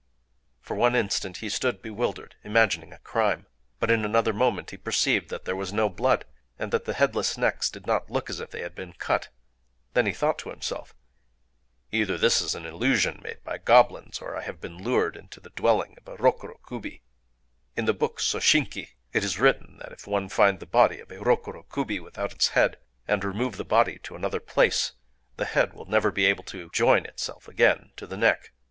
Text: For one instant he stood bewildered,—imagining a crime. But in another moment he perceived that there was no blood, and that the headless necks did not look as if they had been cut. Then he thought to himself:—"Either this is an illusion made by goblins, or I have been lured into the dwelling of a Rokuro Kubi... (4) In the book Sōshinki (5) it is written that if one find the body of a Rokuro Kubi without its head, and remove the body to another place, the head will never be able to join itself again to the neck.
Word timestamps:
For 0.61 0.73
one 0.75 0.95
instant 0.95 1.37
he 1.45 1.49
stood 1.49 1.83
bewildered,—imagining 1.83 2.91
a 2.91 2.97
crime. 2.97 3.45
But 3.79 3.91
in 3.91 4.03
another 4.03 4.33
moment 4.33 4.71
he 4.71 4.77
perceived 4.77 5.29
that 5.29 5.45
there 5.45 5.55
was 5.55 5.71
no 5.71 5.89
blood, 5.89 6.25
and 6.57 6.71
that 6.71 6.85
the 6.85 6.95
headless 6.95 7.37
necks 7.37 7.69
did 7.69 7.85
not 7.85 8.09
look 8.09 8.27
as 8.27 8.39
if 8.39 8.49
they 8.49 8.61
had 8.61 8.73
been 8.73 8.93
cut. 8.93 9.29
Then 9.93 10.07
he 10.07 10.11
thought 10.13 10.39
to 10.39 10.49
himself:—"Either 10.49 12.17
this 12.17 12.41
is 12.41 12.55
an 12.55 12.65
illusion 12.65 13.19
made 13.23 13.43
by 13.43 13.59
goblins, 13.59 14.17
or 14.17 14.35
I 14.35 14.41
have 14.41 14.59
been 14.59 14.83
lured 14.83 15.15
into 15.15 15.39
the 15.39 15.51
dwelling 15.51 15.95
of 15.99 16.07
a 16.11 16.17
Rokuro 16.17 16.57
Kubi... 16.67 17.03
(4) 17.75 17.75
In 17.75 17.85
the 17.85 17.93
book 17.93 18.17
Sōshinki 18.19 18.87
(5) 18.87 18.93
it 19.13 19.23
is 19.23 19.37
written 19.39 19.77
that 19.83 19.91
if 19.91 20.07
one 20.07 20.29
find 20.29 20.59
the 20.59 20.65
body 20.65 20.99
of 20.99 21.11
a 21.11 21.19
Rokuro 21.19 21.61
Kubi 21.71 21.99
without 21.99 22.31
its 22.33 22.47
head, 22.47 22.77
and 23.07 23.23
remove 23.23 23.55
the 23.57 23.63
body 23.63 23.99
to 24.01 24.15
another 24.15 24.39
place, 24.39 24.93
the 25.37 25.45
head 25.45 25.75
will 25.75 25.85
never 25.85 26.09
be 26.09 26.25
able 26.25 26.43
to 26.45 26.71
join 26.73 27.05
itself 27.05 27.47
again 27.47 27.91
to 27.97 28.07
the 28.07 28.17
neck. 28.17 28.51